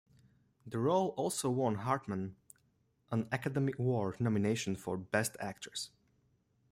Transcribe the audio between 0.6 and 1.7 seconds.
The role also